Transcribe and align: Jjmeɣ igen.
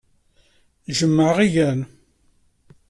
Jjmeɣ 0.97 1.35
igen. 1.45 1.79